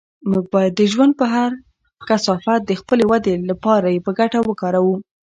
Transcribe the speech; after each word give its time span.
موږ 0.31 0.45
باید 0.53 0.73
د 0.75 0.81
ژوند 0.91 1.13
هر 1.35 1.51
کثافت 2.07 2.59
د 2.65 2.71
خپلې 2.81 3.03
ودې 3.11 3.35
لپاره 3.49 3.87
په 4.05 4.11
ګټه 4.19 4.39
وکاروو. 4.43 4.95